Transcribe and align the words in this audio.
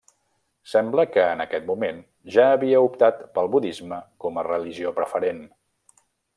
Sembla 0.69 1.03
que 1.17 1.25
en 1.33 1.43
aquest 1.45 1.67
moment 1.67 1.99
ja 2.37 2.47
havia 2.55 2.81
optat 2.87 3.21
pel 3.37 3.53
budisme 3.59 4.03
com 4.25 4.43
a 4.43 4.47
religió 4.51 4.99
preferent. 5.01 5.47